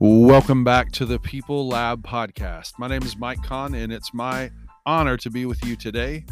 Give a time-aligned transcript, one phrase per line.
[0.00, 2.74] Welcome back to the People Lab podcast.
[2.78, 4.48] My name is Mike Kahn, and it's my
[4.86, 6.24] honor to be with you today.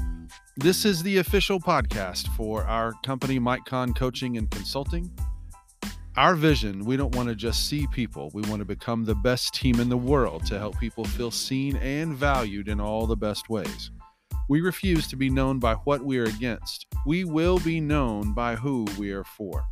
[0.56, 5.10] This is the official podcast for our company, Mike Kahn Coaching and Consulting.
[6.16, 9.52] Our vision we don't want to just see people, we want to become the best
[9.52, 13.50] team in the world to help people feel seen and valued in all the best
[13.50, 13.90] ways.
[14.48, 18.54] We refuse to be known by what we are against, we will be known by
[18.54, 19.64] who we are for.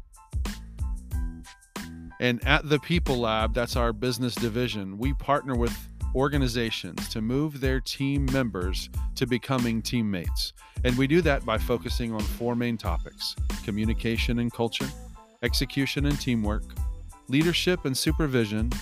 [2.24, 5.76] And at the People Lab, that's our business division, we partner with
[6.14, 10.54] organizations to move their team members to becoming teammates.
[10.84, 14.88] And we do that by focusing on four main topics communication and culture,
[15.42, 16.62] execution and teamwork,
[17.28, 18.72] leadership and supervision,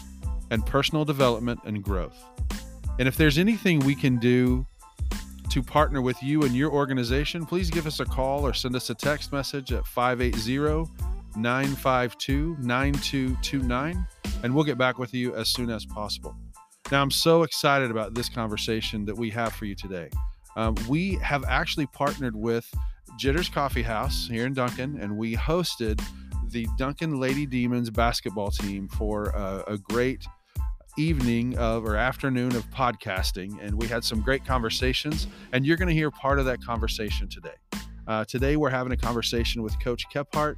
[0.53, 2.25] and personal development and growth.
[3.01, 4.65] And if there's anything we can do
[5.51, 8.89] to partner with you and your organization, please give us a call or send us
[8.89, 14.07] a text message at 580 952 9229,
[14.43, 16.35] and we'll get back with you as soon as possible.
[16.91, 20.11] Now, I'm so excited about this conversation that we have for you today.
[20.57, 22.69] Um, we have actually partnered with
[23.19, 26.03] Jitters Coffee House here in Duncan, and we hosted
[26.51, 30.27] the Duncan Lady Demons basketball team for a, a great
[30.99, 35.89] evening of or afternoon of podcasting and we had some great conversations and you're going
[35.89, 37.55] to hear part of that conversation today
[38.07, 40.57] uh, today we're having a conversation with coach kephart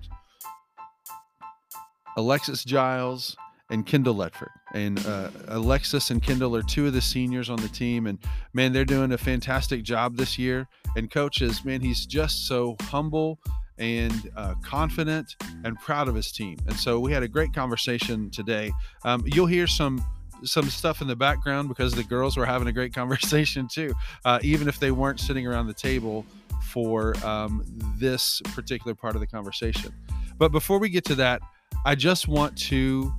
[2.17, 3.37] Alexis Giles,
[3.71, 4.51] and Kyndle Ledford.
[4.75, 8.07] And uh, Alexis and Kyndle are two of the seniors on the team.
[8.07, 8.19] And
[8.53, 10.69] man, they're doing a fantastic job this year.
[10.97, 13.39] And coaches, man, he's just so humble
[13.79, 15.35] and uh, confident
[15.65, 16.59] and proud of his team.
[16.67, 18.71] And so we had a great conversation today.
[19.05, 20.05] Um, you'll hear some
[20.43, 23.95] some stuff in the background because the girls were having a great conversation too,
[24.27, 26.27] uh, even if they weren't sitting around the table
[26.65, 27.65] for um,
[27.99, 29.93] this particular part of the conversation.
[30.37, 31.41] But before we get to that,
[31.87, 33.13] I just want to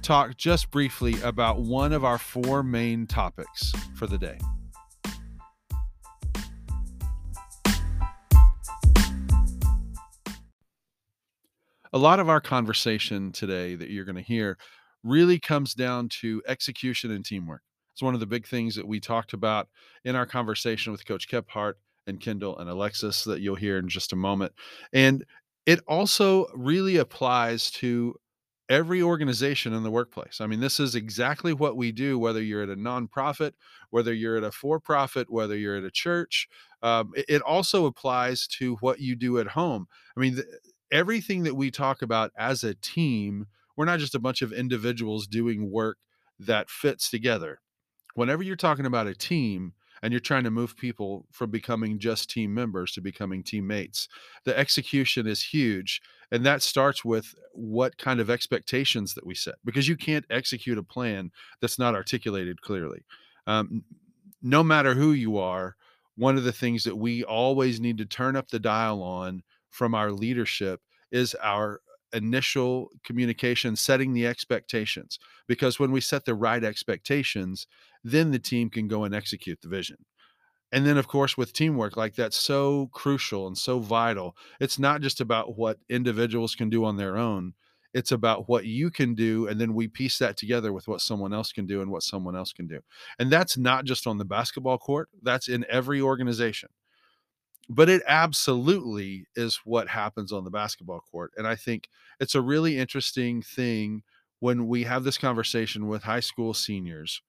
[0.00, 4.38] talk just briefly about one of our four main topics for the day.
[11.92, 14.56] A lot of our conversation today that you're going to hear
[15.04, 17.60] really comes down to execution and teamwork.
[17.92, 19.68] It's one of the big things that we talked about
[20.06, 21.74] in our conversation with Coach Kephart
[22.06, 24.52] and Kyndle and Alexis that you'll hear in just a moment.
[24.92, 25.24] And
[25.70, 28.16] it also really applies to
[28.68, 30.40] every organization in the workplace.
[30.40, 33.52] I mean, this is exactly what we do, whether you're at a nonprofit,
[33.90, 36.48] whether you're at a for profit, whether you're at a church.
[36.82, 39.86] Um, it, it, also applies to what you do at home.
[40.16, 40.42] I mean,
[40.90, 45.28] everything that we talk about as a team, we're not just a bunch of individuals
[45.28, 45.98] doing work
[46.40, 47.60] that fits together.
[48.16, 52.30] Whenever you're talking about a team, and you're trying to move people from becoming just
[52.30, 54.08] team members to becoming teammates.
[54.44, 56.00] The execution is huge.
[56.32, 60.78] And that starts with what kind of expectations that we set, because you can't execute
[60.78, 63.04] a plan that's not articulated clearly.
[63.46, 63.84] Um,
[64.40, 65.76] no matter who you are,
[66.16, 69.94] one of the things that we always need to turn up the dial on from
[69.94, 71.80] our leadership is our
[72.12, 75.18] initial communication, setting the expectations.
[75.46, 77.66] Because when we set the right expectations,
[78.02, 79.96] then the team can go and execute the vision.
[80.72, 84.36] And then, of course, with teamwork, like that's so crucial and so vital.
[84.60, 87.54] It's not just about what individuals can do on their own,
[87.92, 89.48] it's about what you can do.
[89.48, 92.36] And then we piece that together with what someone else can do and what someone
[92.36, 92.80] else can do.
[93.18, 96.68] And that's not just on the basketball court, that's in every organization.
[97.70, 101.32] But it absolutely is what happens on the basketball court.
[101.38, 101.88] And I think
[102.20, 104.02] it's a really interesting thing
[104.40, 107.22] when we have this conversation with high school seniors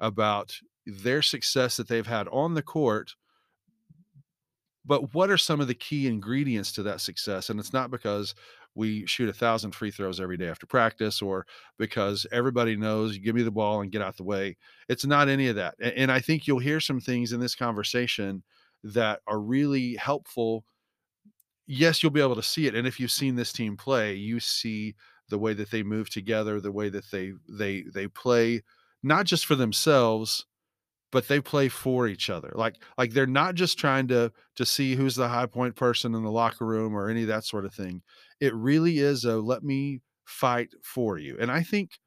[0.00, 0.54] about
[0.86, 3.14] their success that they've had on the court
[4.84, 8.34] but what are some of the key ingredients to that success and it's not because
[8.74, 11.46] we shoot a thousand free throws every day after practice or
[11.78, 14.56] because everybody knows give me the ball and get out the way
[14.88, 18.42] it's not any of that and i think you'll hear some things in this conversation
[18.84, 20.64] that are really helpful
[21.66, 24.40] yes you'll be able to see it and if you've seen this team play you
[24.40, 24.94] see
[25.28, 28.62] the way that they move together the way that they they they play
[29.02, 30.46] not just for themselves
[31.10, 32.52] but they play for each other.
[32.54, 36.22] Like like they're not just trying to to see who's the high point person in
[36.22, 38.02] the locker room or any of that sort of thing.
[38.40, 41.36] It really is a let me fight for you.
[41.40, 41.98] And i think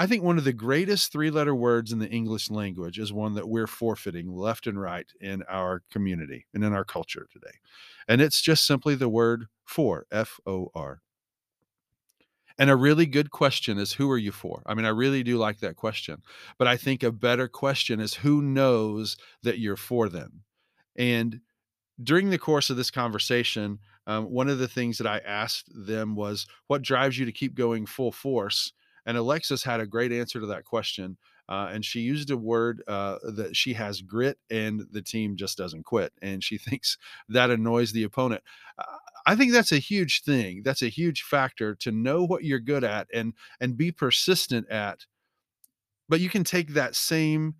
[0.00, 3.34] i think one of the greatest three letter words in the english language is one
[3.34, 7.58] that we're forfeiting left and right in our community and in our culture today
[8.08, 11.00] and it's just simply the word for f o r
[12.60, 14.62] and a really good question is who are you for?
[14.66, 16.22] I mean, I really do like that question.
[16.58, 20.42] But I think a better question is who knows that you're for them?
[20.94, 21.40] And
[22.02, 26.14] during the course of this conversation, um, one of the things that I asked them
[26.14, 28.74] was, what drives you to keep going full force?
[29.10, 31.16] And Alexis had a great answer to that question.
[31.48, 35.58] Uh, and she used a word uh, that she has grit and the team just
[35.58, 36.12] doesn't quit.
[36.22, 36.96] And she thinks
[37.28, 38.44] that annoys the opponent.
[38.78, 38.84] Uh,
[39.26, 40.62] I think that's a huge thing.
[40.64, 45.06] That's a huge factor to know what you're good at and and be persistent at.
[46.08, 47.56] But you can take that same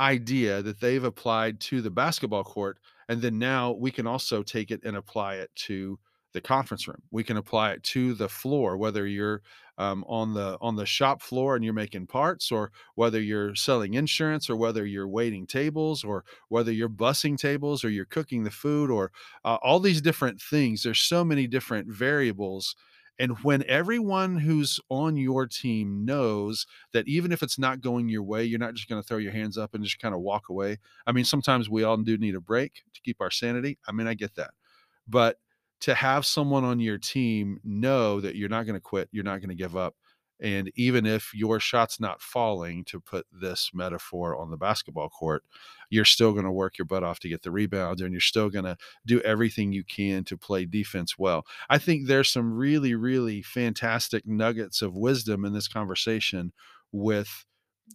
[0.00, 2.78] idea that they've applied to the basketball court
[3.08, 6.00] and then now we can also take it and apply it to
[6.32, 7.02] the conference room.
[7.10, 9.42] We can apply it to the floor, whether you're
[9.78, 13.94] um, on the on the shop floor and you're making parts, or whether you're selling
[13.94, 18.50] insurance, or whether you're waiting tables, or whether you're bussing tables, or you're cooking the
[18.50, 19.10] food, or
[19.44, 20.82] uh, all these different things.
[20.82, 22.76] There's so many different variables.
[23.18, 28.22] And when everyone who's on your team knows that even if it's not going your
[28.22, 30.48] way, you're not just going to throw your hands up and just kind of walk
[30.48, 30.78] away.
[31.06, 33.78] I mean, sometimes we all do need a break to keep our sanity.
[33.86, 34.52] I mean, I get that.
[35.06, 35.36] But
[35.80, 39.38] to have someone on your team know that you're not going to quit, you're not
[39.38, 39.94] going to give up.
[40.42, 45.42] And even if your shot's not falling, to put this metaphor on the basketball court,
[45.90, 48.48] you're still going to work your butt off to get the rebound and you're still
[48.48, 51.44] going to do everything you can to play defense well.
[51.68, 56.52] I think there's some really, really fantastic nuggets of wisdom in this conversation
[56.90, 57.44] with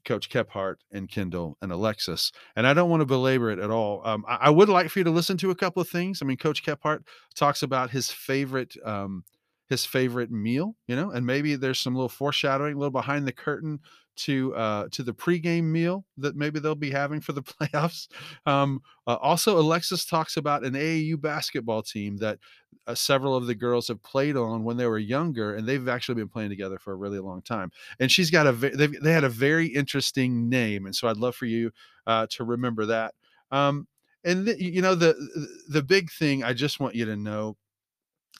[0.04, 2.32] Coach Kephart and Kyndle and Alexis.
[2.56, 4.06] And I don't want to belabor it at all.
[4.06, 6.22] Um, I, I, would like for you to listen to a couple of things.
[6.22, 7.04] I mean, Coach Kephart
[7.36, 9.24] talks about his favorite um,
[9.68, 13.32] his favorite meal, you know, and maybe there's some little foreshadowing, a little behind the
[13.32, 13.80] curtain
[14.16, 18.08] to uh, to the pregame meal that maybe they'll be having for the playoffs.
[18.46, 22.40] Um, uh, also, Alexis talks about an AAU basketball team that
[22.88, 26.16] uh, several of the girls have played on when they were younger, and they've actually
[26.16, 27.72] been playing together for a really long time.
[28.00, 31.36] And she's got a they they had a very interesting name, and so I'd love
[31.36, 31.72] for you
[32.08, 33.14] uh, to remember that.
[33.52, 33.88] Um,
[34.24, 35.16] and the, you know the
[35.70, 37.58] the big thing I just want you to know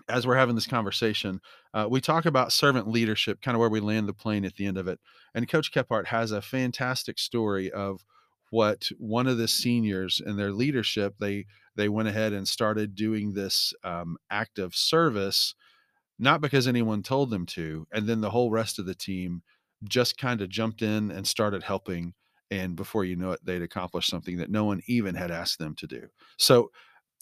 [0.08, 1.42] as we're having this conversation,
[1.74, 4.66] uh, we talk about servant leadership, kind of where we land the plane at the
[4.66, 5.00] end of it.
[5.34, 8.06] And Coach Kephart has a fantastic story of
[8.52, 11.46] what one of the seniors in their leadership they
[11.76, 15.56] they went ahead and started doing this um, act of service,
[16.18, 19.42] not because anyone told them to, and then the whole rest of the team
[19.84, 22.14] just kind of jumped in and started helping.
[22.50, 25.76] And before you know it, they'd accomplished something that no one even had asked them
[25.76, 26.08] to do.
[26.38, 26.72] So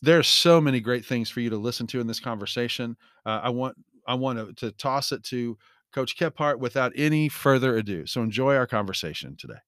[0.03, 2.97] there's so many great things for you to listen to in this conversation.
[3.25, 5.57] Uh, I want I want to, to toss it to
[5.93, 8.05] Coach Kephart without any further ado.
[8.05, 9.59] So enjoy our conversation today.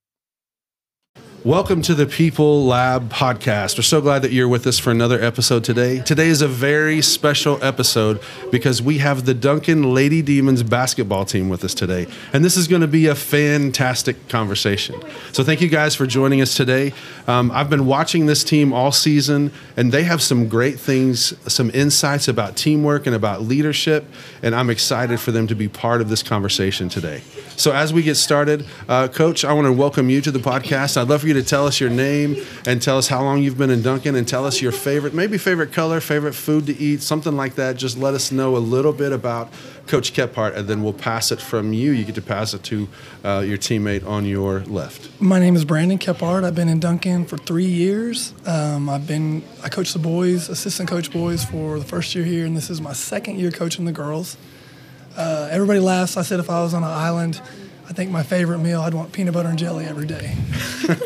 [1.45, 3.77] Welcome to the People Lab podcast.
[3.77, 5.99] We're so glad that you're with us for another episode today.
[5.99, 8.19] Today is a very special episode
[8.51, 12.07] because we have the Duncan Lady Demons basketball team with us today.
[12.33, 14.99] And this is going to be a fantastic conversation.
[15.33, 16.93] So, thank you guys for joining us today.
[17.27, 21.69] Um, I've been watching this team all season, and they have some great things, some
[21.75, 24.05] insights about teamwork and about leadership.
[24.41, 27.21] And I'm excited for them to be part of this conversation today.
[27.57, 30.97] So, as we get started, uh, Coach, I want to welcome you to the podcast.
[30.97, 32.35] I'd love for you to tell us your name
[32.65, 35.37] and tell us how long you've been in Duncan and tell us your favorite, maybe
[35.37, 37.77] favorite color, favorite food to eat, something like that.
[37.77, 39.53] Just let us know a little bit about
[39.87, 41.91] Coach Kephart, and then we'll pass it from you.
[41.91, 42.89] You get to pass it to
[43.23, 45.09] uh, your teammate on your left.
[45.21, 46.43] My name is Brandon Kephart.
[46.43, 48.33] I've been in Duncan for three years.
[48.45, 52.45] Um, I've been I coach the boys, assistant coach boys for the first year here,
[52.45, 54.35] and this is my second year coaching the girls.
[55.15, 56.17] Uh, everybody laughs.
[56.17, 57.41] I said if I was on an island
[57.87, 60.35] I think my favorite meal, I'd want peanut butter and jelly every day.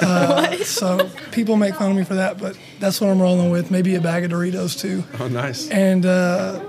[0.02, 3.72] Uh, so people make fun of me for that, but that's what I'm rolling with.
[3.72, 5.04] Maybe a bag of Doritos too.
[5.20, 5.70] Oh, nice.
[5.70, 6.62] And uh,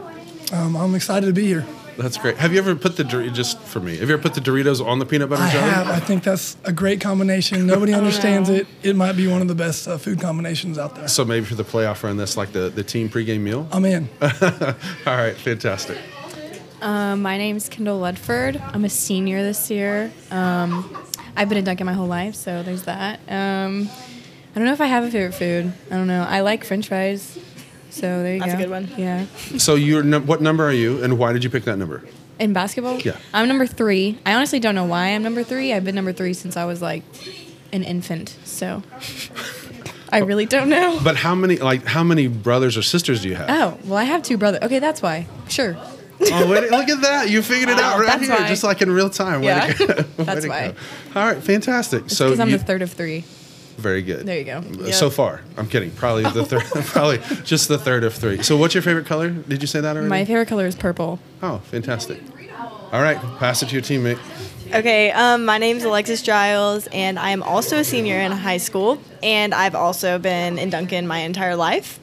[0.53, 1.67] um, I'm excited to be here.
[1.97, 2.37] That's great.
[2.37, 3.97] Have you ever put the just for me?
[3.97, 5.65] Have you ever put the Doritos on the peanut butter I jelly?
[5.65, 5.89] I have.
[5.89, 7.67] I think that's a great combination.
[7.67, 8.69] Nobody understands it.
[8.85, 11.09] It might be one of the best uh, food combinations out there.
[11.09, 13.67] So maybe for the playoff run, that's like the the team pregame meal.
[13.73, 14.09] I'm in.
[14.23, 15.99] All right, fantastic.
[16.83, 18.61] Um, my is Kyndle Ledford.
[18.75, 20.11] I'm a senior this year.
[20.31, 20.97] Um,
[21.37, 23.21] I've been a Duncan my whole life, so there's that.
[23.29, 25.73] Um, I don't know if I have a favorite food.
[25.91, 26.23] I don't know.
[26.23, 27.39] I like French fries,
[27.91, 28.59] so there you That's go.
[28.59, 28.99] That's a good one.
[28.99, 29.27] Yeah.
[29.59, 32.03] So you're what number are you, and why did you pick that number?
[32.39, 32.99] In basketball?
[33.01, 33.19] Yeah.
[33.35, 34.19] I'm number three.
[34.25, 35.75] I honestly don't know why I'm number three.
[35.75, 37.03] I've been number three since I was like
[37.73, 38.83] an infant, so.
[40.13, 40.99] I really don't know.
[41.05, 43.49] But how many like how many brothers or sisters do you have?
[43.49, 44.63] Oh, well I have two brothers.
[44.63, 45.29] Okay, that's why.
[45.49, 45.77] Sure
[46.21, 47.31] oh, wait, look at that!
[47.31, 48.49] You figured it out right here, why.
[48.49, 49.43] just like in real time.
[49.43, 49.73] Yeah,
[50.17, 50.75] that's why.
[51.15, 52.05] All right, fantastic.
[52.05, 53.25] It's so because I'm you, the third of three.
[53.77, 54.27] Very good.
[54.27, 54.61] There you go.
[54.61, 54.95] Yep.
[54.95, 55.91] So far, I'm kidding.
[55.93, 56.63] Probably the third.
[56.87, 58.43] probably just the third of three.
[58.43, 59.31] So, what's your favorite color?
[59.31, 60.09] Did you say that already?
[60.09, 61.19] My favorite color is purple.
[61.43, 62.21] Oh, fantastic!
[62.93, 64.19] All right, pass it to your teammate.
[64.73, 68.59] Okay, um, my name is Alexis Giles, and I am also a senior in high
[68.59, 71.99] school, and I've also been in Duncan my entire life.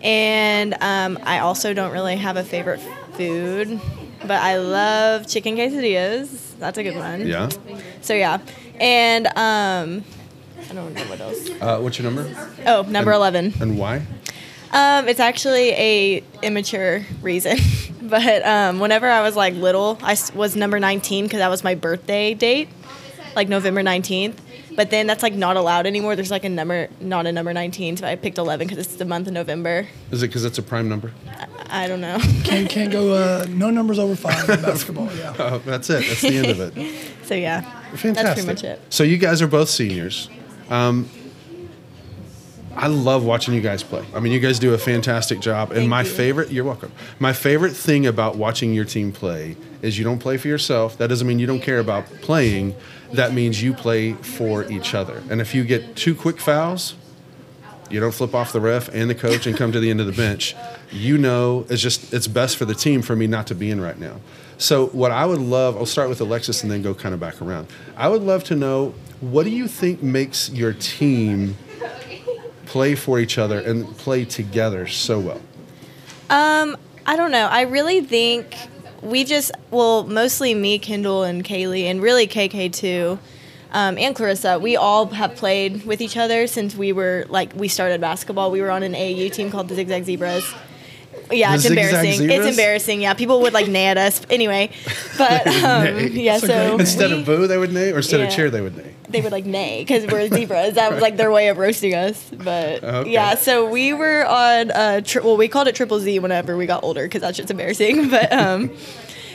[0.00, 2.80] And um, I also don't really have a favorite
[3.28, 3.80] food
[4.20, 6.56] but I love chicken quesadillas.
[6.58, 7.26] that's a good one.
[7.26, 7.48] Yeah.
[8.02, 8.38] So yeah,
[8.80, 10.04] and um,
[10.70, 11.50] I don't know what else.
[11.60, 12.32] Uh, what's your number
[12.66, 13.54] Oh, number And- eleven.
[13.60, 14.02] and why?
[14.72, 17.58] Um, it's actually a immature reason,
[18.02, 21.74] but um, whenever I was like little, I was number 19 because that was my
[21.74, 22.68] birthday date,
[23.36, 24.36] like November 19th.
[24.74, 26.16] But then that's like not allowed anymore.
[26.16, 29.04] There's like a number, not a number 19, so I picked 11 because it's the
[29.04, 29.86] month of November.
[30.10, 31.12] Is it because it's a prime number?
[31.74, 32.18] I don't know.
[32.44, 35.08] Can't can't go uh, no numbers over five in basketball.
[35.16, 35.34] Yeah.
[35.38, 36.04] Oh, that's it.
[36.06, 37.08] That's the end of it.
[37.24, 37.60] So yeah,
[37.96, 38.14] Fantastic.
[38.14, 38.80] that's pretty much it.
[38.90, 40.28] So you guys are both seniors.
[40.68, 41.08] Um,
[42.74, 44.04] I love watching you guys play.
[44.14, 45.68] I mean, you guys do a fantastic job.
[45.70, 46.08] And Thank my you.
[46.10, 46.90] favorite, you're welcome.
[47.20, 50.98] My favorite thing about watching your team play is you don't play for yourself.
[50.98, 52.74] That doesn't mean you don't care about playing.
[53.12, 55.22] That means you play for each other.
[55.30, 56.96] And if you get two quick fouls,
[57.88, 60.06] you don't flip off the ref and the coach and come to the end of
[60.06, 60.54] the bench.
[60.92, 63.80] You know, it's just it's best for the team for me not to be in
[63.80, 64.20] right now.
[64.58, 67.40] So what I would love, I'll start with Alexis and then go kind of back
[67.42, 67.66] around.
[67.96, 71.56] I would love to know what do you think makes your team
[72.66, 75.40] play for each other and play together so well?
[76.30, 77.46] Um, I don't know.
[77.46, 78.54] I really think
[79.02, 83.18] we just well, mostly me, Kyndle, and Kaylee, and really KK too,
[83.72, 84.58] um, and Clarissa.
[84.58, 88.50] We all have played with each other since we were like we started basketball.
[88.50, 90.54] We were on an AAU team called the Zigzag Zebras.
[91.30, 92.30] Yeah, it's embarrassing.
[92.30, 93.00] It's embarrassing.
[93.00, 94.20] Yeah, people would like neigh at us.
[94.28, 94.70] Anyway,
[95.16, 98.30] but um, yeah, a so Instead we- of boo, they would neigh, or instead of
[98.30, 98.94] cheer, they would neigh.
[99.08, 100.74] they would like nay because we're zebras.
[100.74, 102.30] That was like their way of roasting us.
[102.30, 103.10] But Okay.
[103.10, 106.66] yeah, so we were on uh, tri- well, we called it triple Z whenever we
[106.66, 108.10] got older because that's just embarrassing.
[108.10, 108.70] But um,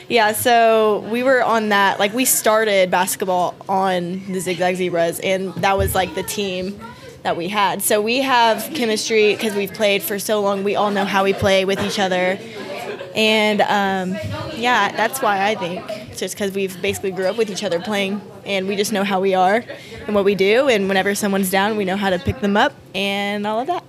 [0.08, 1.98] yeah, so we were on that.
[1.98, 6.78] Like we started basketball on the Zigzag Zebras, and that was like the team
[7.28, 7.82] that we had.
[7.82, 10.64] So we have chemistry because we've played for so long.
[10.64, 12.38] We all know how we play with each other.
[13.14, 14.18] And um,
[14.56, 17.80] yeah, that's why I think it's just because we've basically grew up with each other
[17.80, 19.62] playing, and we just know how we are
[20.06, 20.68] and what we do.
[20.68, 23.84] And whenever someone's down, we know how to pick them up and all of that.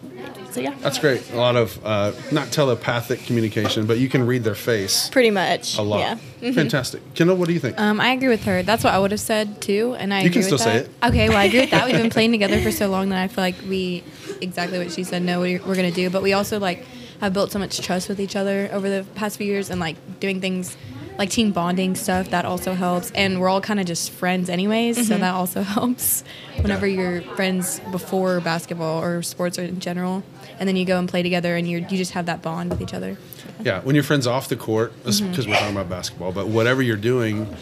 [0.52, 1.30] So yeah, That's great.
[1.32, 5.78] A lot of uh, not telepathic communication, but you can read their face pretty much.
[5.78, 6.00] a lot.
[6.00, 6.16] Yeah.
[6.16, 6.54] Mm-hmm.
[6.54, 7.02] Fantastic.
[7.14, 7.80] Kyndle, what do you think?
[7.80, 8.64] Um, I agree with her.
[8.64, 10.88] That's what I would have said too, and I You can agree with still say
[11.02, 11.10] that.
[11.10, 11.86] Okay, well, I agree with that.
[11.86, 14.04] We've been playing together for so long that I feel like we
[14.42, 15.22] exactly what she said.
[15.22, 16.86] Know what we're gonna do, but we also like
[17.22, 19.98] have built so much trust with each other over the past few years, and like
[20.20, 20.76] doing things
[21.20, 23.12] like team bonding stuff that also helps.
[23.12, 26.24] And we're all kind of just friends, anyways, so that also helps.
[26.62, 30.24] Whenever you're friends before basketball or sports in general,
[30.60, 32.82] and then you go and play together, and you you just have that bond with
[32.82, 33.18] each other.
[33.62, 35.50] Yeah, when your friends off the court, because Mm-hmm.
[35.52, 37.54] we're talking about basketball, but whatever you're doing,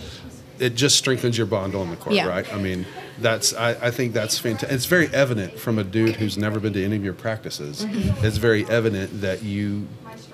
[0.59, 2.27] it just strengthens your bond on the court, Yeah.
[2.27, 2.51] right?
[2.53, 2.85] I mean,
[3.19, 4.71] that's I, I think that's fantastic.
[4.71, 7.83] It's very evident from a dude who's never been to any of your practices.
[7.85, 8.23] Mm-hmm.
[8.25, 9.87] It's very evident that you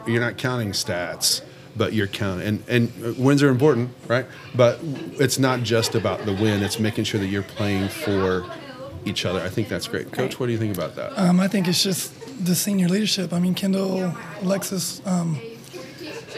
[0.05, 1.41] you're not counting stats,
[1.75, 4.25] but you're and and wins are important, right?
[4.55, 4.79] But
[5.19, 8.45] it's not just about the win; it's making sure that you're playing for
[9.05, 9.41] each other.
[9.41, 10.39] I think that's great, Coach.
[10.39, 11.17] What do you think about that?
[11.17, 12.13] Um, I think it's just
[12.45, 13.33] the senior leadership.
[13.33, 15.39] I mean, Kyndle, Alexis, um,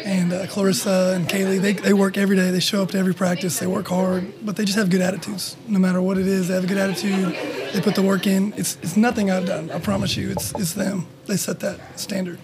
[0.03, 2.51] and uh, Clarissa and Kaylee, they, they work every day.
[2.51, 3.59] They show up to every practice.
[3.59, 5.55] They work hard, but they just have good attitudes.
[5.67, 7.35] No matter what it is, they have a good attitude.
[7.73, 8.53] They put the work in.
[8.53, 9.71] It's, it's nothing I've done.
[9.71, 10.31] I promise you.
[10.31, 11.07] It's, it's them.
[11.25, 12.39] They set that standard.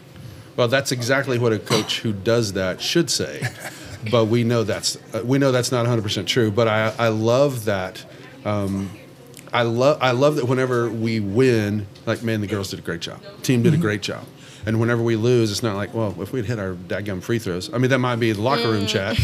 [0.56, 3.48] Well, that's exactly what a coach who does that should say,
[4.12, 6.52] but we know that's uh, we know that's not 100 percent true.
[6.52, 8.06] But I I love that.
[8.46, 8.92] Um,
[9.54, 13.02] I love I love that whenever we win, like man, the girls did a great
[13.02, 13.22] job.
[13.44, 14.26] Team did a great job.
[14.64, 17.74] And whenever we lose, it's not like, well, if we'd hit our dadgum free throws.
[17.74, 19.18] I mean, that might be the locker room chat,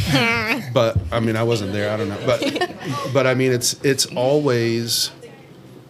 [0.73, 1.91] but I mean, I wasn't there.
[1.91, 2.19] I don't know.
[2.25, 5.11] But but I mean, it's it's always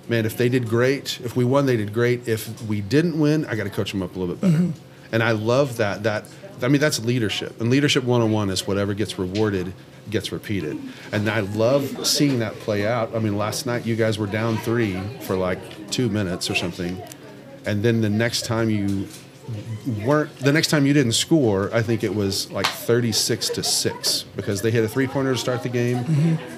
[0.09, 2.27] man, if they did great, if we won, they did great.
[2.27, 4.73] If we didn't win, I got to coach them up a little bit better.
[5.11, 6.03] And I love that.
[6.03, 6.25] That
[6.61, 7.59] I mean, that's leadership.
[7.61, 9.73] And leadership 101 is whatever gets rewarded
[10.09, 10.79] gets repeated.
[11.11, 13.15] And I love seeing that play out.
[13.15, 17.01] I mean, last night you guys were down three for like two minutes or something,
[17.65, 19.07] and then the next time you
[20.03, 24.25] weren't the next time you didn't score i think it was like 36 to 6
[24.35, 25.99] because they hit a three pointer to start the game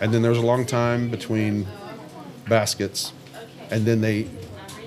[0.02, 1.68] and then there was a long time between
[2.48, 3.14] baskets
[3.70, 4.28] and then they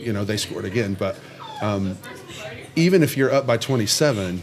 [0.00, 1.16] you know they scored again but
[1.62, 1.96] um,
[2.76, 4.42] even if you're up by 27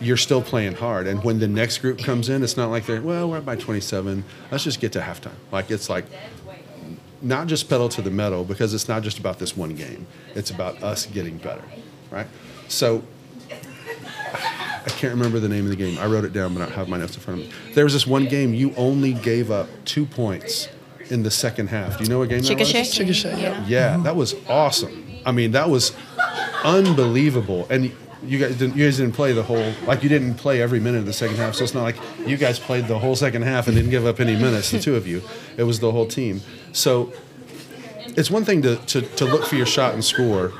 [0.00, 1.08] you're still playing hard.
[1.08, 3.56] And when the next group comes in it's not like they're well we're up by
[3.56, 5.32] 27 let's just get to halftime.
[5.50, 6.04] Like it's like
[7.20, 10.06] not just pedal to the metal because it's not just about this one game.
[10.34, 11.64] It's about us getting better
[12.10, 12.26] right?
[12.68, 13.02] So
[13.50, 15.98] i can't remember the name of the game.
[15.98, 17.52] I wrote it down but i don't have my notes in front of me.
[17.74, 20.68] There was this one game you only gave up two points
[21.10, 21.98] in the second half.
[21.98, 22.72] Do you know what game that was?
[22.72, 23.04] Chickasha.
[23.06, 23.64] Chickasha, yeah.
[23.66, 25.04] yeah, that was awesome.
[25.24, 25.92] I mean, that was
[26.64, 27.66] unbelievable.
[27.70, 30.80] And you guys didn't you guys didn't play the whole like you didn't play every
[30.80, 31.54] minute of the second half.
[31.54, 31.96] So it's not like
[32.26, 34.70] you guys played the whole second half and didn't give up any minutes.
[34.70, 35.22] The two of you,
[35.56, 36.40] it was the whole team.
[36.72, 37.12] So
[38.16, 40.52] it's one thing to to, to look for your shot and score,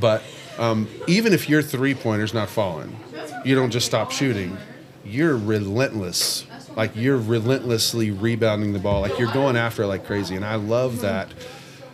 [0.00, 0.22] but
[0.58, 2.96] um, even if your three pointer's not falling,
[3.44, 4.58] you don't just stop shooting.
[5.04, 6.46] You're relentless.
[6.76, 9.00] Like you're relentlessly rebounding the ball.
[9.00, 10.36] Like you're going after it like crazy.
[10.36, 11.28] And I love that.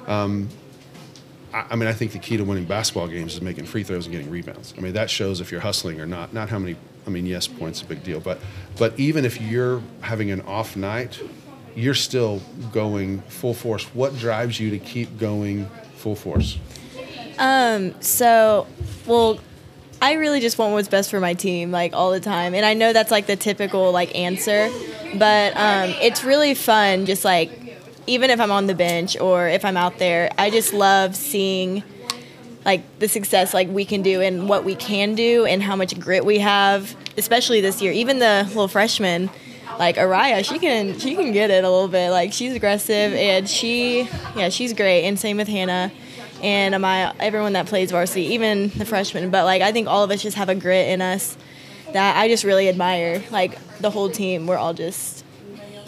[0.06, 0.49] Um,
[1.54, 4.14] I, mean, I think the key to winning basketball games is making free throws and
[4.14, 4.75] getting rebounds.
[4.76, 6.32] I mean, that shows if you're hustling or not.
[6.32, 6.76] Not how many.
[7.06, 8.38] I mean, yes, points a big deal, but
[8.78, 11.20] but even if you're having an off night,
[11.76, 12.40] you're still
[12.73, 13.84] going full force.
[13.94, 16.58] What drives you to keep going full force?
[17.38, 18.66] Um, so,
[19.06, 19.38] well,
[20.00, 22.54] I really just want what's best for my team, like all the time.
[22.54, 24.70] And I know that's like the typical like answer,
[25.18, 27.06] but um, it's really fun.
[27.06, 27.63] Just like
[28.06, 31.82] even if I'm on the bench or if I'm out there, I just love seeing
[32.64, 35.99] like the success like we can do and what we can do and how much
[35.99, 37.92] grit we have, especially this year.
[37.92, 39.30] Even the little freshman,
[39.78, 42.11] like Araya, she can she can get it a little bit.
[42.11, 45.04] Like she's aggressive and she yeah she's great.
[45.04, 45.92] And same with Hannah
[46.42, 49.30] and my everyone that plays varsity, even the freshmen.
[49.30, 51.37] But like I think all of us just have a grit in us
[51.92, 53.23] that I just really admire.
[53.30, 55.24] Like the whole team, we're all just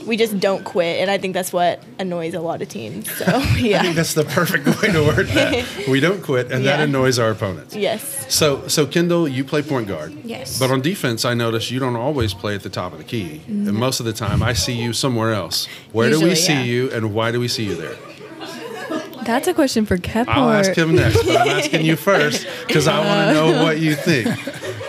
[0.07, 3.11] we just don't quit, and I think that's what annoys a lot of teams.
[3.13, 3.25] So
[3.57, 5.87] yeah, I think that's the perfect way to word that.
[5.89, 7.75] we don't quit, and that annoys our opponents.
[7.75, 10.17] yes, So, so Kyndle, you play point guard.
[10.25, 10.59] Yes.
[10.59, 13.43] But on defense, I notice you don't always play at the top of the key,
[13.47, 13.77] and mm-hmm.
[13.79, 15.67] most of the time, I see you somewhere else.
[15.93, 16.63] Where do we see yeah.
[16.63, 17.97] you, and why do we see you there?
[19.27, 20.29] That's a question for Kephart.
[20.29, 23.81] I'll ask him next, but I'm asking you first because I want to know what
[23.81, 24.29] you think.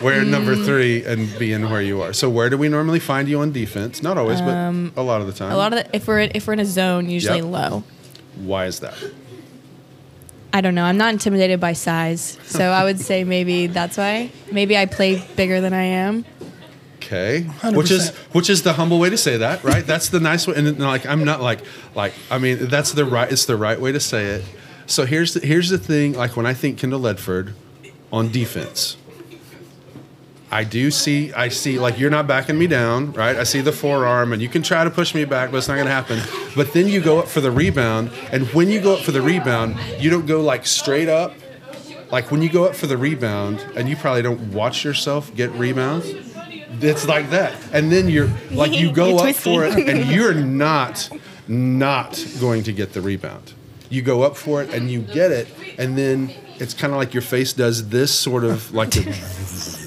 [0.02, 0.66] Where number mm.
[0.66, 2.14] three and being where you are.
[2.14, 4.04] So, where do we normally find you on defense?
[4.04, 5.52] Not always, but um, a lot of the time.
[5.52, 7.46] A lot of the, if we're if we're in a zone, usually Yep.
[7.46, 7.84] low.
[8.36, 8.96] Why is that?
[10.54, 10.86] I don't know.
[10.86, 14.32] I'm not intimidated by size, so I would say maybe that's why.
[14.52, 16.26] Maybe I play bigger than I am.
[16.98, 18.16] Okay, which is 100%.
[18.34, 19.86] which is the humble way to say that, right?
[19.86, 21.60] That's the nice way, and like I'm not like
[21.96, 24.46] like I mean that's the right it's the right way to say it.
[24.88, 26.14] So here's the, here's the thing.
[26.14, 27.54] Like when I think Kyndle Ledford
[28.12, 28.98] on defense,
[30.50, 33.36] I do see I see like you're not backing me down, right?
[33.36, 35.76] I see the forearm, and you can try to push me back, but it's not
[35.76, 36.22] going to happen.
[36.56, 39.22] But then you go up for the rebound, and when you go up for the
[39.22, 41.34] rebound, you don't go like straight up.
[42.12, 45.52] Like when you go up for the rebound, and you probably don't watch yourself get
[45.52, 46.08] rebounds.
[46.80, 51.10] It's like that, and then you're like you go up for it, and you're not
[51.50, 53.54] not going to get the rebound.
[53.90, 57.14] You go up for it, and you get it, and then it's kind of like
[57.14, 59.04] your face does this sort of like the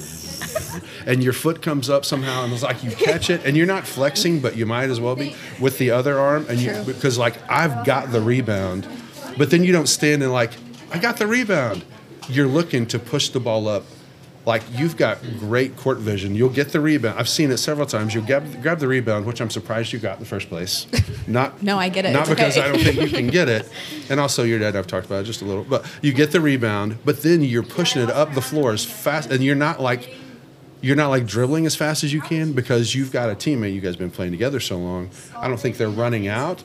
[1.10, 3.84] and your foot comes up somehow and it's like you catch it and you're not
[3.84, 7.34] flexing but you might as well be with the other arm and you because like
[7.50, 8.86] I've got the rebound
[9.36, 10.52] but then you don't stand and like
[10.92, 11.84] I got the rebound.
[12.28, 13.84] You're looking to push the ball up.
[14.46, 16.34] Like you've got great court vision.
[16.34, 17.18] You'll get the rebound.
[17.18, 18.14] I've seen it several times.
[18.14, 20.86] You grab, grab the rebound which I'm surprised you got in the first place.
[21.26, 22.12] Not No, I get it.
[22.12, 22.66] not It's because okay.
[22.66, 23.68] I don't think you can get it.
[24.10, 26.40] And also your dad I've talked about it just a little but you get the
[26.40, 30.12] rebound but then you're pushing it up the floor as fast and you're not like
[30.82, 33.80] you're not like dribbling as fast as you can because you've got a teammate you
[33.80, 35.10] guys been playing together so long.
[35.36, 36.62] I don't think they're running out,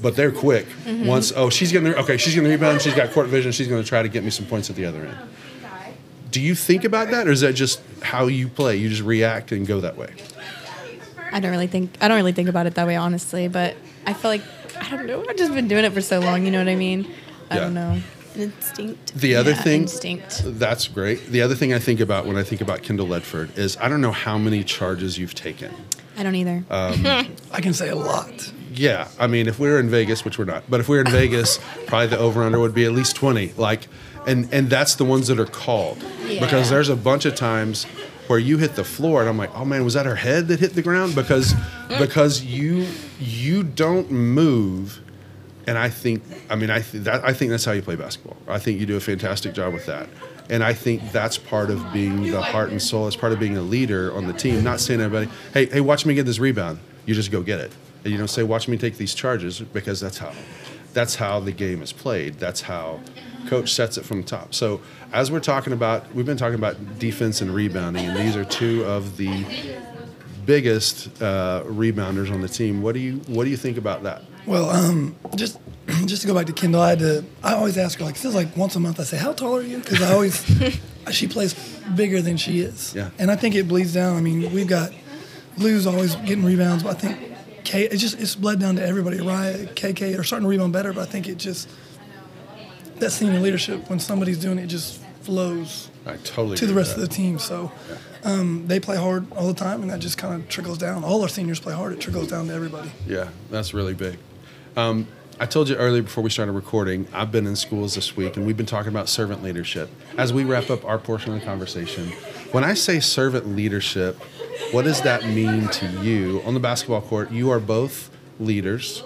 [0.00, 0.66] but they're quick.
[0.84, 1.06] Mm-hmm.
[1.06, 3.68] Once oh she's getting the, okay she's getting the rebound she's got court vision she's
[3.68, 5.16] going to try to get me some points at the other end.
[6.30, 8.76] Do you think about that or is that just how you play?
[8.76, 10.12] You just react and go that way.
[11.30, 13.48] I don't really think I don't really think about it that way, honestly.
[13.48, 14.42] But I feel like
[14.80, 15.24] I don't know.
[15.28, 16.44] I've just been doing it for so long.
[16.44, 17.06] You know what I mean?
[17.50, 17.60] I Yeah.
[17.60, 18.00] don't know.
[18.36, 19.14] Instinct.
[19.14, 20.42] The other Yeah, thing instinct.
[20.44, 21.26] that's great.
[21.28, 24.00] The other thing I think about when I think about Kyndle Ledford is I don't
[24.00, 25.72] know how many charges you've taken.
[26.16, 26.64] I don't either.
[26.70, 28.52] Uh, I can say a lot.
[28.72, 31.02] Yeah, I mean, if we were in Vegas, which we're not, but if we were
[31.04, 33.52] in Vegas, probably the over under would be at least twenty.
[33.56, 33.86] Like,
[34.26, 37.84] and and that's the ones that are called because there's a bunch of times
[38.26, 40.58] where you hit the floor and I'm like, oh man, was that her head that
[40.58, 41.14] hit the ground?
[41.14, 41.54] Because
[41.98, 42.86] because you
[43.20, 45.00] you don't move,
[45.66, 48.36] and I think I mean I th- that I think that's how you play basketball.
[48.48, 50.08] I think you do a fantastic job with that.
[50.50, 53.06] And I think that's part of being the heart and soul.
[53.06, 54.62] It's part of being a leader on the team.
[54.62, 57.72] Not saying everybody, "Hey, hey, watch me get this rebound." You just go get it.
[58.04, 60.32] And you don't say, "Watch me take these charges," because that's how
[60.92, 62.34] that's how the game is played.
[62.34, 63.00] That's how
[63.48, 64.54] coach sets it from the top.
[64.54, 64.80] So
[65.12, 68.84] as we're talking about, we've been talking about defense and rebounding, and these are two
[68.84, 69.44] of the
[70.46, 72.82] biggest uh, rebounders on the team.
[72.82, 74.22] What do you what do you think about that?
[74.46, 75.58] Well, um, just
[76.06, 77.24] just to go back to Kyndle, I had to.
[77.42, 79.00] I always ask her like this is like once a month.
[79.00, 80.44] I say, "How tall are you?" Because I always
[81.10, 81.54] she plays
[81.94, 82.94] bigger than she is.
[82.94, 83.10] Yeah.
[83.18, 84.16] And I think it bleeds down.
[84.16, 84.92] I mean, we've got
[85.56, 87.84] Lou's always getting rebounds, but I think K.
[87.84, 89.20] It just it's bled down to everybody.
[89.20, 91.68] Ryan, KK are starting to rebound better, but I think it just
[92.96, 96.82] that senior leadership when somebody's doing it, it just flows I totally to the agree
[96.82, 97.38] rest of the team.
[97.38, 97.72] So
[98.24, 101.04] um, they play hard all the time, and that just kind of trickles down.
[101.04, 101.92] All our seniors play hard.
[101.92, 102.90] It trickles down to everybody.
[103.06, 104.18] Yeah, that's really big.
[104.76, 105.06] Um,
[105.38, 108.46] I told you earlier before we started recording, I've been in schools this week and
[108.46, 109.90] we've been talking about servant leadership.
[110.16, 112.08] As we wrap up our portion of the conversation,
[112.52, 114.16] when I say servant leadership,
[114.70, 117.32] what does that mean to you on the basketball court?
[117.32, 119.02] You are both leaders.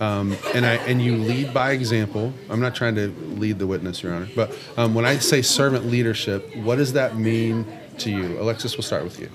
[0.00, 2.32] Um, and I and you lead by example.
[2.48, 5.86] I'm not trying to lead the witness, Your Honor, but um, when I say servant
[5.86, 7.66] leadership, what does that mean
[8.02, 8.40] to you?
[8.40, 9.28] Alexis, we'll start with you.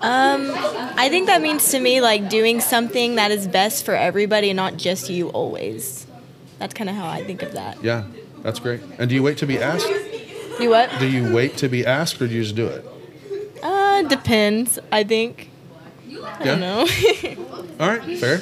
[0.00, 0.52] Um,
[0.96, 4.56] I think that means to me like doing something that is best for everybody and
[4.56, 6.06] not just you always.
[6.58, 7.82] That's kind of how I think of that.
[7.82, 8.04] Yeah,
[8.42, 8.80] that's great.
[8.98, 9.88] And do you wait to be asked?
[10.58, 10.90] Do what?
[10.98, 12.84] Do you wait to be asked, or do you just do it?
[13.62, 14.78] Uh, depends.
[14.90, 15.50] I think.
[16.10, 16.80] I don't know.
[17.80, 18.38] All right, fair.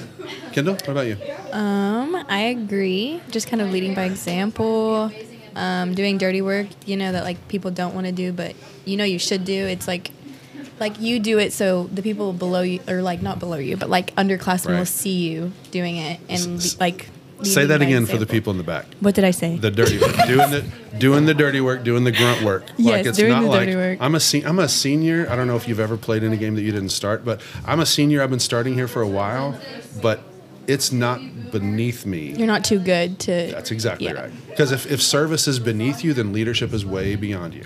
[0.53, 1.19] Kyndle, what about you?
[1.53, 3.21] Um, I agree.
[3.31, 5.11] Just kind of leading by example,
[5.55, 8.97] um, doing dirty work, you know, that like people don't want to do, but you
[8.97, 9.67] know you should do.
[9.67, 10.11] It's like,
[10.81, 13.91] like you do it so the people below you, or like not below you, but
[13.91, 17.11] like underclassmen will see you doing it and S- like.
[17.43, 18.87] Say that by again for the people in the back.
[19.01, 19.59] What did I say?
[19.59, 20.65] The dirty work, doing the
[20.97, 22.65] doing the dirty work, doing the grunt work.
[22.79, 23.99] Yes, doing the dirty work.
[24.01, 25.29] I'm a se- I'm a senior.
[25.29, 27.43] I don't know if you've ever played in a game that you didn't start, but
[27.67, 28.23] I'm a senior.
[28.23, 29.61] I've been starting here for a while,
[30.01, 30.21] but
[30.67, 31.21] it's not
[31.51, 32.31] beneath me.
[32.31, 33.51] You're not too good to.
[33.53, 34.13] That's exactly yeah.
[34.13, 34.49] right.
[34.49, 37.65] Because if, if service is beneath you, then leadership is way beyond you.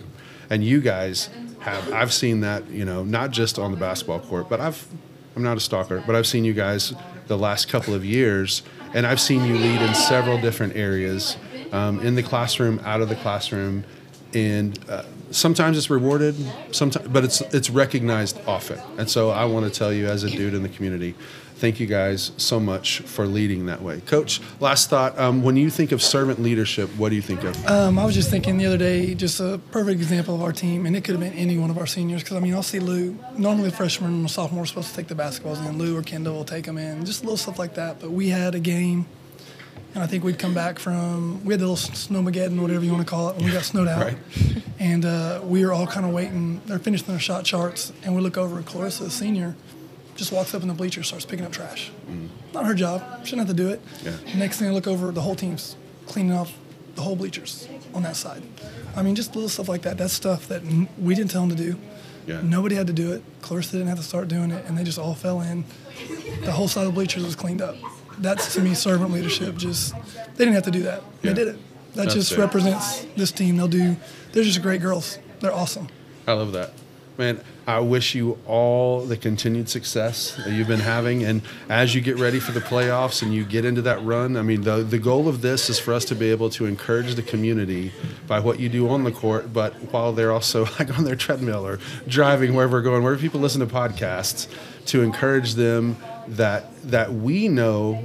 [0.50, 4.48] And you guys have, I've seen that, you know, not just on the basketball court,
[4.48, 4.84] but I've,
[5.36, 6.92] I'm not a stalker, but I've seen you guys
[7.28, 11.36] the last couple of years, and I've seen you lead in several different areas
[11.70, 13.84] um, in the classroom, out of the classroom.
[14.34, 16.34] And uh, sometimes it's rewarded,
[16.72, 18.80] sometimes, but it's it's recognized often.
[18.98, 21.14] And so I want to tell you, as a dude in the community,
[21.60, 24.00] thank you guys so much for leading that way.
[24.00, 27.66] Coach, last thought: um, when you think of servant leadership, what do you think of?
[27.66, 30.86] Um, I was just thinking the other day, just a perfect example of our team,
[30.86, 32.22] and it could have been any one of our seniors.
[32.22, 33.16] Because I mean, I'll see Lou.
[33.36, 35.78] Normally, the freshman and sophomore are supposed to take the basketballs in.
[35.78, 38.00] Lou or Kyndle will take them in, just little stuff like that.
[38.00, 39.06] But we had a game,
[39.94, 43.04] and I think we'd come back from we had the little snowmageddon, whatever you want
[43.06, 44.16] to call it, when we got snowed out, Right.
[44.78, 46.60] and uh, we were all kind of waiting.
[46.66, 49.54] They're finishing their shot charts, and we look over, and Clarissa, the senior,
[50.20, 51.90] just walks up in the bleachers, starts picking up trash.
[52.52, 53.02] Not her job.
[53.24, 53.80] Shouldn't have to do it.
[54.04, 54.12] Yeah.
[54.36, 56.52] Next thing I look over, the whole team's cleaning off
[56.94, 58.42] the whole bleachers on that side.
[58.94, 59.96] I mean, just little stuff like that.
[59.96, 61.78] That's stuff that n- we didn't tell them to do.
[62.26, 62.42] Yeah.
[62.42, 63.22] Nobody had to do it.
[63.40, 65.64] Clarissa didn't have to start doing it, and they just all fell in.
[66.44, 67.76] The whole side of the bleachers was cleaned up.
[68.18, 69.56] That's to me servant leadership.
[69.56, 69.94] Just
[70.36, 71.02] they didn't have to do that.
[71.22, 71.32] Yeah.
[71.32, 71.56] They did it.
[71.94, 72.38] That That's just it.
[72.38, 73.56] represents this team.
[73.56, 73.96] They'll do.
[74.32, 75.18] They're just great girls.
[75.40, 75.88] They're awesome.
[76.28, 76.72] I love that.
[77.20, 81.22] Man, I wish you all the continued success that you've been having.
[81.22, 84.42] And as you get ready for the playoffs and you get into that run, I
[84.42, 87.22] mean, the, the goal of this is for us to be able to encourage the
[87.22, 87.92] community
[88.26, 91.66] by what you do on the court, but while they're also like on their treadmill
[91.66, 91.78] or
[92.08, 94.48] driving wherever we're going, wherever people listen to podcasts,
[94.86, 98.02] to encourage them that that we know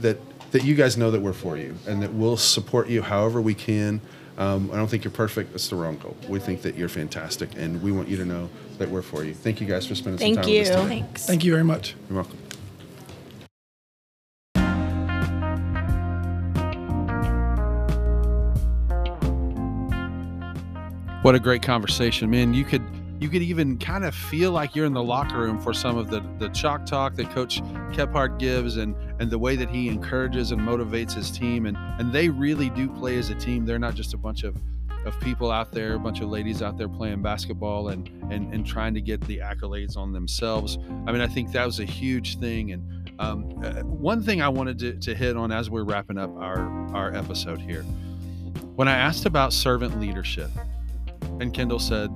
[0.00, 0.18] that
[0.50, 3.54] that you guys know that we're for you and that we'll support you however we
[3.54, 4.00] can.
[4.38, 5.50] Um, I don't think you're perfect.
[5.50, 6.16] That's the wrong goal.
[6.28, 8.48] We think that you're fantastic, and we want you to know
[8.78, 9.34] that we're for you.
[9.34, 10.76] Thank you guys for spending Thank some time with us you.
[10.76, 10.88] today.
[10.88, 11.26] Thanks.
[11.26, 11.96] Thank you very much.
[12.08, 12.38] You're welcome.
[21.22, 22.54] What a great conversation, man!
[22.54, 22.82] You could
[23.20, 26.10] you could even kind of feel like you're in the locker room for some of
[26.10, 27.60] the the chalk talk that Coach
[27.92, 32.12] Kephart gives, and and the way that he encourages and motivates his team, and and
[32.12, 33.66] they really do play as a team.
[33.66, 34.56] They're not just a bunch of
[35.04, 38.66] of people out there, a bunch of ladies out there playing basketball and and and
[38.66, 40.78] trying to get the accolades on themselves.
[41.06, 42.72] I mean, I think that was a huge thing.
[42.72, 46.30] And um, uh, one thing I wanted to, to hit on as we're wrapping up
[46.36, 47.82] our our episode here,
[48.76, 50.50] when I asked about servant leadership,
[51.40, 52.10] and Kyndle said,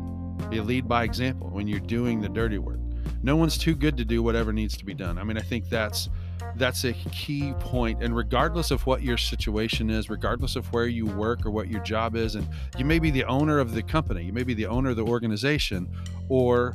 [0.53, 2.81] "You lead by example when you're doing the dirty work.
[3.23, 5.69] No one's too good to do whatever needs to be done." I mean, I think
[5.69, 6.09] that's
[6.57, 11.07] that's a key point and regardless of what your situation is regardless of where you
[11.07, 12.47] work or what your job is and
[12.79, 15.05] you may be the owner of the company you may be the owner of the
[15.05, 15.89] organization
[16.29, 16.75] or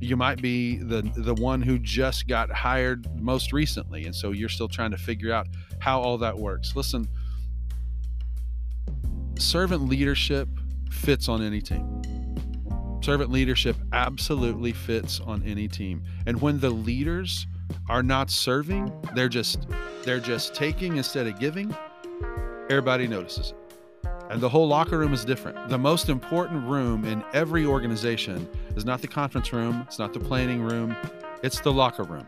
[0.00, 4.48] you might be the the one who just got hired most recently and so you're
[4.48, 5.46] still trying to figure out
[5.78, 7.06] how all that works listen
[9.38, 10.48] servant leadership
[10.90, 12.02] fits on any team
[13.06, 17.46] servant leadership absolutely fits on any team and when the leaders
[17.88, 19.68] are not serving they're just
[20.02, 21.72] they're just taking instead of giving
[22.68, 27.22] everybody notices it and the whole locker room is different the most important room in
[27.32, 30.96] every organization is not the conference room it's not the planning room
[31.44, 32.26] it's the locker room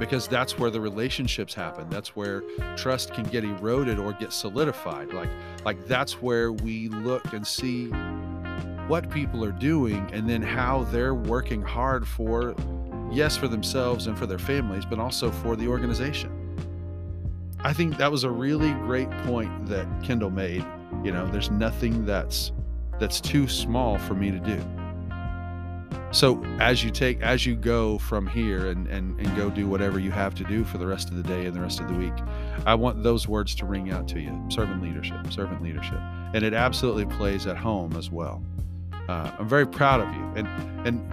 [0.00, 1.88] because that's where the relationships happen.
[1.88, 2.42] That's where
[2.76, 5.12] trust can get eroded or get solidified.
[5.12, 5.28] Like
[5.64, 7.92] like that's where we look and see
[8.88, 12.54] what people are doing and then how they're working hard for
[13.10, 16.30] yes for themselves and for their families, but also for the organization.
[17.60, 20.64] I think that was a really great point that Kyndle made.
[21.02, 22.52] You know, there's nothing that's
[23.00, 24.62] that's too small for me to do.
[26.10, 29.98] So as you take as you go from here and, and and go do whatever
[29.98, 31.94] you have to do for the rest of the day and the rest of the
[31.94, 32.12] week,
[32.66, 34.44] I want those words to ring out to you.
[34.48, 35.98] Servant leadership, servant leadership.
[36.34, 38.42] And it absolutely plays at home as well.
[39.08, 40.32] Uh, I'm very proud of you.
[40.36, 41.10] And and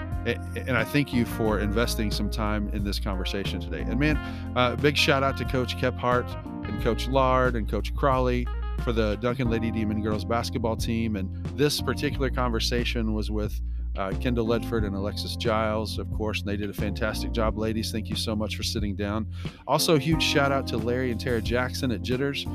[0.55, 3.81] and I thank you for investing some time in this conversation today.
[3.81, 4.17] And man,
[4.55, 6.27] uh, big shout out to Coach Kephart
[6.67, 8.47] and Coach Lard and Coach Crawley
[8.83, 11.15] for the Duncan Lady Demon girls basketball team.
[11.15, 13.59] And this particular conversation was with
[13.97, 17.91] uh, Kyndle Ledford and Alexis Giles, of course, and they did a fantastic job, ladies.
[17.91, 19.27] Thank you so much for sitting down.
[19.67, 22.45] Also, huge shout out to Larry and Tara Jackson at Jitters.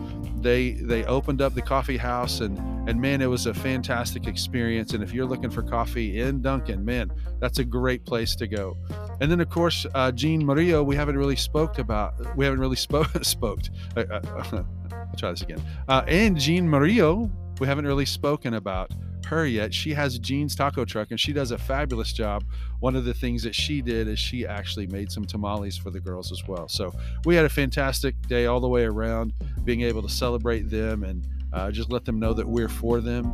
[0.41, 4.95] They they opened up the coffee house, and and man, it was a fantastic experience.
[4.95, 8.77] And if you're looking for coffee in Duncan, man, that's a great place to go.
[9.21, 12.37] And then, of course, uh, Jean Murillo, we haven't really spoke about.
[12.37, 13.61] We haven't really spoke spoke.
[13.97, 14.21] Uh, uh,
[14.93, 15.63] I'll try this again.
[15.89, 18.91] Uh, and Jean Murillo, we haven't really spoken about
[19.27, 19.73] her yet.
[19.73, 22.45] She has Jean's taco truck and she does a fabulous job.
[22.81, 26.01] One of the things that she did is she actually made some tamales for the
[26.01, 26.69] girls as well.
[26.69, 26.93] So
[27.25, 29.33] we had a fantastic day all the way around,
[29.65, 33.33] being able to celebrate them and uh, just let them know that we're for them.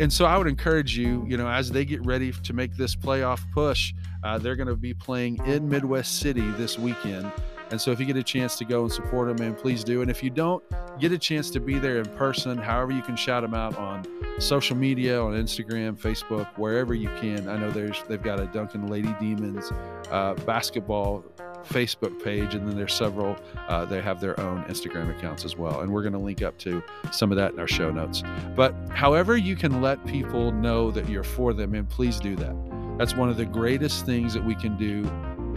[0.00, 2.96] And so I would encourage you, you know, as they get ready to make this
[2.96, 3.92] playoff push,
[4.24, 7.30] uh, they're going to be playing in Midwest City this weekend.
[7.70, 10.02] And so if you get a chance to go and support them, man, please do.
[10.02, 10.62] And if you don't
[10.98, 14.04] get a chance to be there in person, however you can shout them out on
[14.40, 17.48] social media, on Instagram, Facebook, wherever you can.
[17.48, 19.70] I know there's they've got a Duncan Lady Demons
[20.10, 21.24] uh, basketball
[21.68, 23.36] Facebook page, and then there's several.
[23.68, 26.58] Uh, they have their own Instagram accounts as well, and we're going to link up
[26.58, 28.22] to some of that in our show notes.
[28.56, 32.56] But however you can let people know that you're for them, and please do that.
[32.98, 35.08] That's one of the greatest things that we can do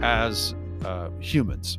[0.02, 1.78] as uh, humans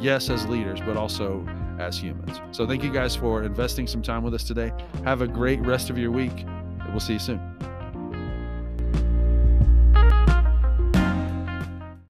[0.00, 1.46] yes, as leaders, but also
[1.78, 2.40] as humans.
[2.52, 4.72] So thank you guys for investing some time with us today.
[5.04, 7.40] Have a great rest of your week, and we'll see you soon.